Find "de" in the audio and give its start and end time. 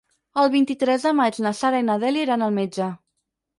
1.09-1.11